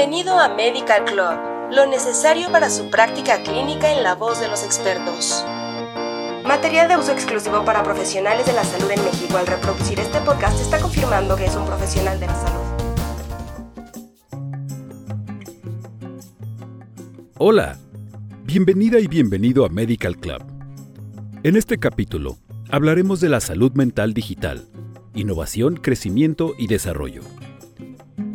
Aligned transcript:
Bienvenido 0.00 0.40
a 0.40 0.48
Medical 0.48 1.04
Club, 1.04 1.72
lo 1.72 1.84
necesario 1.84 2.50
para 2.50 2.70
su 2.70 2.88
práctica 2.88 3.42
clínica 3.42 3.92
en 3.92 4.02
la 4.02 4.14
voz 4.14 4.40
de 4.40 4.48
los 4.48 4.64
expertos. 4.64 5.44
Material 6.42 6.88
de 6.88 6.96
uso 6.96 7.12
exclusivo 7.12 7.66
para 7.66 7.82
profesionales 7.82 8.46
de 8.46 8.54
la 8.54 8.64
salud 8.64 8.90
en 8.90 9.04
México. 9.04 9.36
Al 9.36 9.46
reproducir 9.46 10.00
este 10.00 10.18
podcast 10.20 10.58
está 10.58 10.80
confirmando 10.80 11.36
que 11.36 11.44
es 11.44 11.54
un 11.54 11.66
profesional 11.66 12.18
de 12.18 12.26
la 12.28 12.34
salud. 12.34 12.60
Hola, 17.36 17.76
bienvenida 18.44 19.00
y 19.00 19.06
bienvenido 19.06 19.66
a 19.66 19.68
Medical 19.68 20.16
Club. 20.16 20.42
En 21.42 21.56
este 21.56 21.76
capítulo 21.76 22.38
hablaremos 22.70 23.20
de 23.20 23.28
la 23.28 23.40
salud 23.40 23.72
mental 23.72 24.14
digital, 24.14 24.66
innovación, 25.14 25.76
crecimiento 25.76 26.54
y 26.56 26.68
desarrollo. 26.68 27.20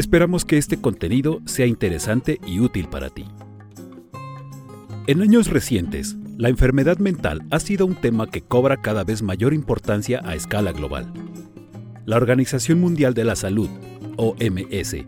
Esperamos 0.00 0.46
que 0.46 0.56
este 0.56 0.80
contenido 0.80 1.42
sea 1.44 1.66
interesante 1.66 2.40
y 2.46 2.60
útil 2.60 2.88
para 2.88 3.10
ti. 3.10 3.26
En 5.06 5.20
años 5.20 5.48
recientes, 5.48 6.16
la 6.38 6.48
enfermedad 6.48 6.96
mental 6.96 7.42
ha 7.50 7.60
sido 7.60 7.84
un 7.84 7.96
tema 7.96 8.26
que 8.26 8.40
cobra 8.40 8.80
cada 8.80 9.04
vez 9.04 9.20
mayor 9.20 9.52
importancia 9.52 10.22
a 10.24 10.34
escala 10.34 10.72
global. 10.72 11.12
La 12.06 12.16
Organización 12.16 12.80
Mundial 12.80 13.12
de 13.12 13.24
la 13.24 13.36
Salud, 13.36 13.68
OMS, 14.16 15.04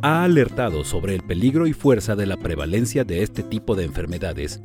ha 0.00 0.24
alertado 0.24 0.84
sobre 0.84 1.14
el 1.14 1.22
peligro 1.22 1.66
y 1.66 1.74
fuerza 1.74 2.16
de 2.16 2.24
la 2.24 2.38
prevalencia 2.38 3.04
de 3.04 3.22
este 3.22 3.42
tipo 3.42 3.76
de 3.76 3.84
enfermedades 3.84 4.62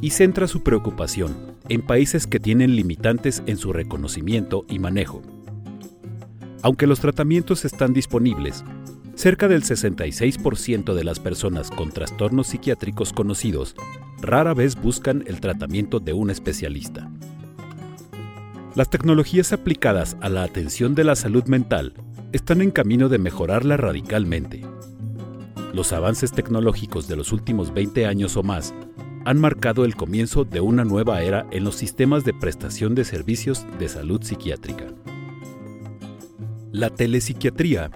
y 0.00 0.08
centra 0.08 0.48
su 0.48 0.62
preocupación 0.62 1.36
en 1.68 1.82
países 1.82 2.26
que 2.26 2.40
tienen 2.40 2.76
limitantes 2.76 3.42
en 3.44 3.58
su 3.58 3.74
reconocimiento 3.74 4.64
y 4.70 4.78
manejo. 4.78 5.20
Aunque 6.62 6.86
los 6.86 7.00
tratamientos 7.00 7.66
están 7.66 7.92
disponibles, 7.92 8.64
cerca 9.18 9.48
del 9.48 9.64
66% 9.64 10.94
de 10.94 11.02
las 11.02 11.18
personas 11.18 11.72
con 11.72 11.90
trastornos 11.90 12.46
psiquiátricos 12.46 13.12
conocidos 13.12 13.74
rara 14.20 14.54
vez 14.54 14.80
buscan 14.80 15.24
el 15.26 15.40
tratamiento 15.40 15.98
de 15.98 16.12
un 16.12 16.30
especialista. 16.30 17.10
Las 18.76 18.90
tecnologías 18.90 19.52
aplicadas 19.52 20.16
a 20.20 20.28
la 20.28 20.44
atención 20.44 20.94
de 20.94 21.02
la 21.02 21.16
salud 21.16 21.42
mental 21.46 21.94
están 22.30 22.62
en 22.62 22.70
camino 22.70 23.08
de 23.08 23.18
mejorarla 23.18 23.76
radicalmente. 23.76 24.64
Los 25.74 25.92
avances 25.92 26.30
tecnológicos 26.30 27.08
de 27.08 27.16
los 27.16 27.32
últimos 27.32 27.74
20 27.74 28.06
años 28.06 28.36
o 28.36 28.44
más 28.44 28.72
han 29.24 29.40
marcado 29.40 29.84
el 29.84 29.96
comienzo 29.96 30.44
de 30.44 30.60
una 30.60 30.84
nueva 30.84 31.22
era 31.22 31.44
en 31.50 31.64
los 31.64 31.74
sistemas 31.74 32.24
de 32.24 32.34
prestación 32.34 32.94
de 32.94 33.04
servicios 33.04 33.66
de 33.80 33.88
salud 33.88 34.22
psiquiátrica. 34.22 34.86
La 36.70 36.90
telepsiquiatría 36.90 37.90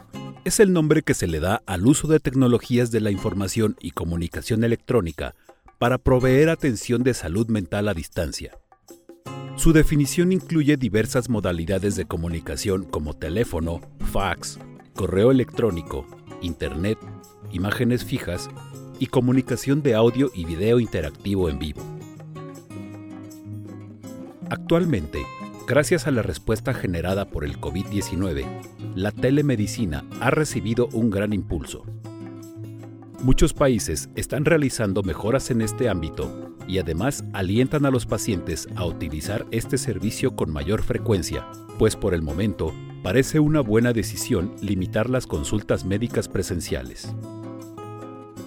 es 0.44 0.58
el 0.58 0.72
nombre 0.72 1.02
que 1.02 1.14
se 1.14 1.28
le 1.28 1.38
da 1.38 1.62
al 1.66 1.86
uso 1.86 2.08
de 2.08 2.18
tecnologías 2.18 2.90
de 2.90 3.00
la 3.00 3.10
información 3.10 3.76
y 3.80 3.92
comunicación 3.92 4.64
electrónica 4.64 5.34
para 5.78 5.98
proveer 5.98 6.48
atención 6.48 7.04
de 7.04 7.14
salud 7.14 7.46
mental 7.48 7.88
a 7.88 7.94
distancia. 7.94 8.58
Su 9.56 9.72
definición 9.72 10.32
incluye 10.32 10.76
diversas 10.76 11.28
modalidades 11.28 11.94
de 11.94 12.06
comunicación 12.06 12.84
como 12.84 13.14
teléfono, 13.14 13.80
fax, 14.12 14.58
correo 14.94 15.30
electrónico, 15.30 16.06
internet, 16.40 16.98
imágenes 17.52 18.04
fijas 18.04 18.48
y 18.98 19.06
comunicación 19.06 19.82
de 19.82 19.94
audio 19.94 20.30
y 20.34 20.44
video 20.44 20.80
interactivo 20.80 21.48
en 21.50 21.58
vivo. 21.58 21.82
Actualmente, 24.50 25.22
gracias 25.66 26.06
a 26.06 26.10
la 26.10 26.22
respuesta 26.22 26.74
generada 26.74 27.28
por 27.28 27.44
el 27.44 27.60
COVID-19, 27.60 28.44
la 28.94 29.12
telemedicina 29.12 30.04
ha 30.20 30.30
recibido 30.30 30.88
un 30.92 31.10
gran 31.10 31.32
impulso. 31.32 31.84
Muchos 33.22 33.54
países 33.54 34.08
están 34.16 34.44
realizando 34.44 35.02
mejoras 35.02 35.50
en 35.50 35.62
este 35.62 35.88
ámbito 35.88 36.56
y 36.66 36.78
además 36.78 37.24
alientan 37.32 37.86
a 37.86 37.90
los 37.90 38.06
pacientes 38.06 38.68
a 38.74 38.84
utilizar 38.84 39.46
este 39.50 39.78
servicio 39.78 40.34
con 40.34 40.50
mayor 40.50 40.82
frecuencia, 40.82 41.46
pues 41.78 41.96
por 41.96 42.14
el 42.14 42.22
momento 42.22 42.72
parece 43.02 43.40
una 43.40 43.60
buena 43.60 43.92
decisión 43.92 44.54
limitar 44.60 45.10
las 45.10 45.26
consultas 45.26 45.84
médicas 45.84 46.28
presenciales. 46.28 47.14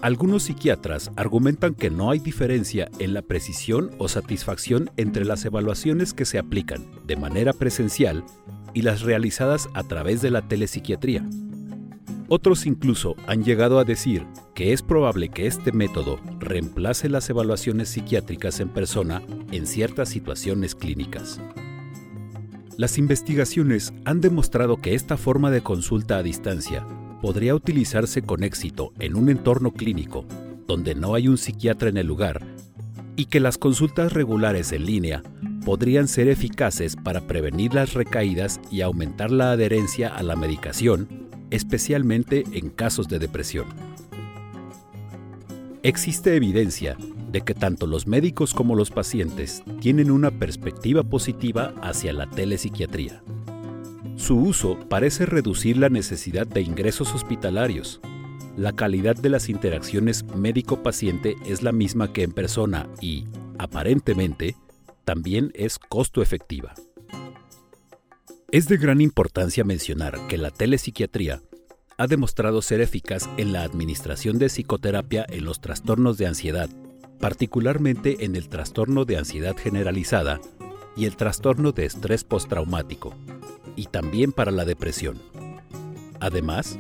Algunos 0.06 0.44
psiquiatras 0.44 1.10
argumentan 1.16 1.74
que 1.74 1.90
no 1.90 2.12
hay 2.12 2.20
diferencia 2.20 2.92
en 3.00 3.16
la 3.16 3.24
precisión 3.24 3.90
o 3.98 4.08
satisfacción 4.08 4.92
entre 4.98 5.26
las 5.26 5.44
evaluaciones 5.46 6.14
que 6.14 6.26
se 6.26 6.38
aplican 6.38 6.86
de 7.08 7.16
manera 7.16 7.54
presencial 7.54 8.24
y 8.76 8.84
las 8.84 9.02
realizadas 9.02 9.68
a 9.74 9.82
través 9.82 10.22
de 10.22 10.30
la 10.30 10.48
telepsiquiatría. 10.48 11.28
Otros 12.28 12.68
incluso 12.68 13.16
han 13.26 13.44
llegado 13.44 13.80
a 13.80 13.84
decir 13.84 14.28
que 14.54 14.74
es 14.74 14.84
probable 14.84 15.30
que 15.30 15.48
este 15.48 15.72
método 15.72 16.20
reemplace 16.40 17.10
las 17.10 17.28
evaluaciones 17.32 17.90
psiquiátricas 17.90 18.60
en 18.60 18.70
persona 18.70 19.24
en 19.52 19.66
ciertas 19.66 20.10
situaciones 20.10 20.76
clínicas. 20.76 21.42
Las 22.78 23.00
investigaciones 23.00 23.92
han 24.06 24.22
demostrado 24.22 24.78
que 24.78 24.94
esta 24.94 25.18
forma 25.18 25.50
de 25.50 25.62
consulta 25.62 26.18
a 26.18 26.22
distancia 26.22 26.86
podría 27.26 27.56
utilizarse 27.56 28.22
con 28.22 28.44
éxito 28.44 28.94
en 29.00 29.16
un 29.16 29.30
entorno 29.30 29.72
clínico 29.72 30.26
donde 30.68 30.94
no 30.94 31.16
hay 31.16 31.28
un 31.28 31.40
psiquiatra 31.40 31.90
en 31.90 31.98
el 31.98 32.06
lugar 32.06 32.46
y 33.16 33.26
que 33.26 33.40
las 33.40 33.58
consultas 33.58 34.14
regulares 34.14 34.72
en 34.74 34.86
línea 34.86 35.24
podrían 35.66 36.08
ser 36.08 36.28
eficaces 36.28 36.96
para 36.96 37.22
prevenir 37.22 37.74
las 37.74 37.96
recaídas 37.96 38.60
y 38.70 38.82
aumentar 38.82 39.32
la 39.32 39.54
adherencia 39.54 40.16
a 40.16 40.22
la 40.22 40.36
medicación, 40.36 41.28
especialmente 41.50 42.44
en 42.52 42.70
casos 42.70 43.08
de 43.08 43.18
depresión. 43.18 43.66
Existe 45.82 46.36
evidencia 46.36 46.96
de 47.32 47.42
que 47.42 47.56
tanto 47.56 47.88
los 47.88 48.06
médicos 48.06 48.54
como 48.54 48.76
los 48.76 48.92
pacientes 48.92 49.64
tienen 49.82 50.12
una 50.12 50.30
perspectiva 50.30 51.02
positiva 51.02 51.74
hacia 51.82 52.14
la 52.14 52.30
telepsiquiatría. 52.30 53.24
Su 54.26 54.38
uso 54.38 54.80
parece 54.90 55.28
reducir 55.28 55.78
la 55.78 55.90
necesidad 55.90 56.48
de 56.48 56.62
ingresos 56.62 57.14
hospitalarios. 57.14 58.02
La 58.58 58.74
calidad 58.74 59.16
de 59.16 59.30
las 59.30 59.50
interacciones 59.50 60.26
médico-paciente 60.36 61.36
es 61.46 61.62
la 61.62 61.72
misma 61.72 62.12
que 62.12 62.24
en 62.24 62.32
persona 62.32 62.90
y, 63.00 63.28
aparentemente, 63.60 64.56
también 65.04 65.52
es 65.54 65.78
costo 65.78 66.24
efectiva. 66.24 66.74
Es 68.50 68.68
de 68.68 68.78
gran 68.78 69.00
importancia 69.00 69.64
mencionar 69.64 70.18
que 70.28 70.40
la 70.40 70.50
telepsiquiatría 70.50 71.44
ha 72.00 72.08
demostrado 72.08 72.64
ser 72.64 72.82
eficaz 72.82 73.30
en 73.38 73.54
la 73.54 73.62
administración 73.62 74.40
de 74.40 74.48
psicoterapia 74.48 75.28
en 75.30 75.46
los 75.46 75.62
trastornos 75.62 76.18
de 76.18 76.26
ansiedad, 76.26 76.72
particularmente 77.20 78.26
en 78.26 78.36
el 78.36 78.50
trastorno 78.50 79.06
de 79.06 79.18
ansiedad 79.18 79.56
generalizada 79.56 80.42
y 80.98 81.06
el 81.06 81.16
trastorno 81.16 81.74
de 81.74 81.86
estrés 81.86 82.24
postraumático 82.24 83.14
y 83.76 83.86
también 83.86 84.32
para 84.32 84.52
la 84.52 84.66
depresión. 84.66 85.22
Además, 86.20 86.80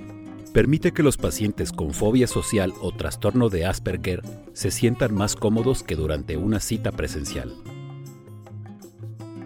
permite 0.53 0.91
que 0.91 1.03
los 1.03 1.17
pacientes 1.17 1.71
con 1.71 1.93
fobia 1.93 2.27
social 2.27 2.73
o 2.81 2.91
trastorno 2.91 3.49
de 3.49 3.65
Asperger 3.65 4.21
se 4.53 4.71
sientan 4.71 5.13
más 5.13 5.35
cómodos 5.35 5.83
que 5.83 5.95
durante 5.95 6.37
una 6.37 6.59
cita 6.59 6.91
presencial. 6.91 7.53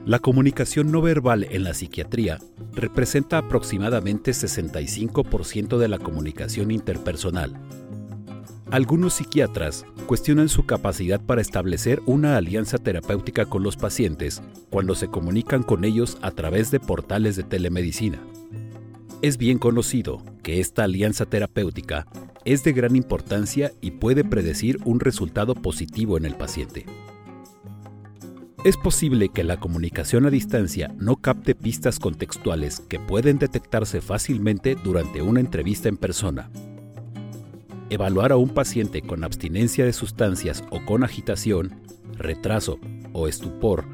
La 0.06 0.20
comunicación 0.20 0.92
no 0.92 1.02
verbal 1.02 1.46
en 1.52 1.64
la 1.64 1.74
psiquiatría 1.74 2.40
representa 2.74 3.38
aproximadamente 3.38 4.32
65% 4.32 5.78
de 5.78 5.88
la 5.88 6.00
comunicación 6.00 6.72
interpersonal. 6.72 7.54
Algunos 8.72 9.16
psiquiatras 9.16 9.84
cuestionan 10.06 10.48
su 10.48 10.68
capacidad 10.68 11.20
para 11.20 11.42
establecer 11.42 12.04
una 12.06 12.38
alianza 12.38 12.78
terapéutica 12.78 13.48
con 13.48 13.64
los 13.64 13.76
pacientes 13.76 14.44
cuando 14.70 14.94
se 14.94 15.08
comunican 15.08 15.64
con 15.64 15.84
ellos 15.86 16.20
a 16.22 16.30
través 16.30 16.70
de 16.70 16.80
portales 16.80 17.36
de 17.36 17.42
telemedicina. 17.42 18.20
Es 19.24 19.38
bien 19.38 19.58
conocido 19.58 20.24
que 20.44 20.60
esta 20.60 20.84
alianza 20.84 21.26
terapéutica 21.26 22.06
es 22.46 22.64
de 22.64 22.74
gran 22.74 22.96
importancia 22.96 23.72
y 23.82 23.92
puede 23.92 24.24
predecir 24.24 24.78
un 24.86 25.00
resultado 25.00 25.56
positivo 25.56 26.16
en 26.18 26.26
el 26.26 26.36
paciente. 26.36 26.86
Es 28.64 28.78
posible 28.78 29.30
que 29.30 29.44
la 29.44 29.60
comunicación 29.60 30.28
a 30.28 30.30
distancia 30.30 30.94
no 31.00 31.16
capte 31.16 31.56
pistas 31.56 31.98
contextuales 31.98 32.82
que 32.82 33.00
pueden 33.00 33.40
detectarse 33.40 34.00
fácilmente 34.00 34.76
durante 34.76 35.24
una 35.24 35.40
entrevista 35.40 35.90
en 35.90 35.98
persona, 35.98 36.52
Evaluar 37.92 38.32
a 38.32 38.38
un 38.38 38.50
paciente 38.50 39.02
con 39.02 39.24
abstinencia 39.24 39.84
de 39.84 39.94
sustancias 39.94 40.64
o 40.70 40.86
con 40.86 41.04
agitación, 41.04 41.82
retraso 42.14 42.80
o 43.14 43.28
estupor 43.28 43.86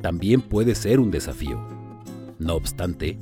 también 0.00 0.40
puede 0.40 0.74
ser 0.74 1.00
un 1.00 1.10
desafío. 1.10 1.60
No 2.38 2.54
obstante, 2.54 3.18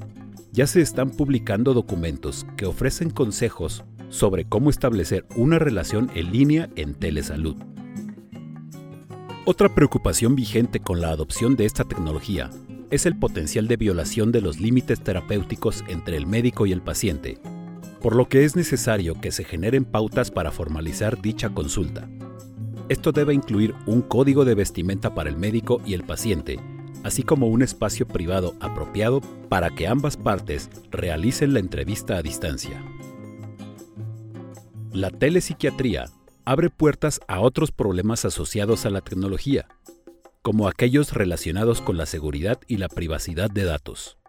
ya 0.53 0.69
se 0.69 0.81
están 0.81 1.11
publicando 1.11 1.75
documentos 1.75 2.47
que 2.56 2.67
ofrecen 2.67 3.11
consejos 3.11 3.85
sobre 4.09 4.44
cómo 4.44 4.71
establecer 4.71 5.27
una 5.35 5.59
relación 5.59 6.11
en 6.15 6.31
línea 6.31 6.71
en 6.76 6.94
telesalud. 6.94 7.56
Otra 9.47 9.75
preocupación 9.75 10.37
vigente 10.37 10.79
con 10.79 11.00
la 11.00 11.11
adopción 11.11 11.56
de 11.56 11.65
esta 11.65 11.85
tecnología 11.85 12.50
es 12.91 13.05
el 13.05 13.19
potencial 13.19 13.67
de 13.67 13.76
violación 13.76 14.31
de 14.31 14.41
los 14.41 14.61
límites 14.61 15.00
terapéuticos 15.00 15.85
entre 15.88 16.17
el 16.17 16.26
médico 16.26 16.67
y 16.67 16.73
el 16.73 16.83
paciente, 16.83 17.38
por 18.00 18.17
lo 18.17 18.29
que 18.29 18.44
es 18.44 18.56
necesario 18.56 19.20
que 19.20 19.31
se 19.31 19.44
generen 19.44 19.85
pautas 19.85 20.31
para 20.31 20.50
formalizar 20.50 21.20
dicha 21.20 21.50
consulta. 21.50 22.08
Esto 22.88 23.12
debe 23.12 23.35
incluir 23.35 23.75
un 23.87 24.02
código 24.02 24.44
de 24.44 24.55
vestimenta 24.55 25.14
para 25.14 25.31
el 25.31 25.37
médico 25.37 25.81
y 25.85 25.94
el 25.94 26.02
paciente, 26.02 26.58
así 27.05 27.23
como 27.23 27.47
un 27.47 27.62
espacio 27.62 28.06
privado 28.06 28.55
apropiado 28.61 29.20
para 29.49 29.70
que 29.70 29.87
ambas 29.87 30.17
partes 30.17 30.70
realicen 30.91 31.52
la 31.52 31.61
entrevista 31.61 32.17
a 32.17 32.23
distancia. 32.23 32.82
La 34.93 35.11
telepsiquiatría 35.11 36.11
abre 36.44 36.69
puertas 36.69 37.20
a 37.29 37.41
otros 37.41 37.70
problemas 37.70 38.25
asociados 38.25 38.87
a 38.87 38.91
la 38.91 39.02
tecnología, 39.02 39.69
como 40.43 40.67
aquellos 40.67 41.12
relacionados 41.12 41.81
con 41.81 41.97
la 41.97 42.06
seguridad 42.06 42.58
y 42.67 42.79
la 42.79 42.88
privacidad 42.88 43.50
de 43.50 43.64
datos. 43.64 44.19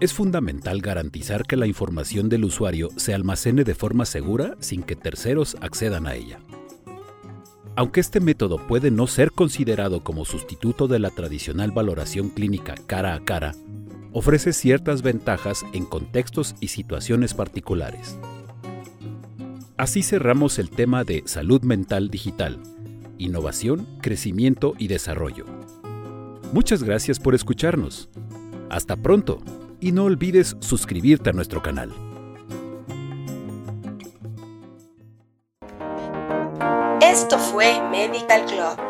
Es 0.00 0.12
fundamental 0.14 0.80
garantizar 0.80 1.44
que 1.44 1.56
la 1.56 1.66
información 1.66 2.28
del 2.28 2.44
usuario 2.44 2.90
se 2.94 3.14
almacene 3.14 3.64
de 3.64 3.74
forma 3.74 4.04
segura 4.04 4.54
sin 4.60 4.84
que 4.84 4.94
terceros 4.94 5.56
accedan 5.60 6.06
a 6.06 6.14
ella. 6.14 6.38
Aunque 7.74 7.98
este 7.98 8.20
método 8.20 8.64
puede 8.68 8.92
no 8.92 9.08
ser 9.08 9.32
considerado 9.32 10.04
como 10.04 10.24
sustituto 10.24 10.86
de 10.86 11.00
la 11.00 11.10
tradicional 11.10 11.72
valoración 11.72 12.28
clínica 12.28 12.76
cara 12.86 13.14
a 13.14 13.24
cara, 13.24 13.56
ofrece 14.12 14.52
ciertas 14.52 15.02
ventajas 15.02 15.66
en 15.72 15.84
contextos 15.84 16.54
y 16.60 16.68
situaciones 16.68 17.34
particulares. 17.34 18.16
Así 19.76 20.04
cerramos 20.04 20.60
el 20.60 20.70
tema 20.70 21.02
de 21.02 21.24
salud 21.26 21.62
mental 21.62 22.08
digital, 22.08 22.60
innovación, 23.18 23.88
crecimiento 24.00 24.74
y 24.78 24.86
desarrollo. 24.86 25.44
Muchas 26.52 26.84
gracias 26.84 27.18
por 27.18 27.34
escucharnos. 27.34 28.08
Hasta 28.70 28.96
pronto 28.96 29.40
y 29.80 29.92
no 29.92 30.04
olvides 30.04 30.56
suscribirte 30.60 31.30
a 31.30 31.32
nuestro 31.32 31.62
canal. 31.62 31.92
Esto 37.00 37.38
fue 37.38 37.80
Medical 37.90 38.44
Club 38.46 38.87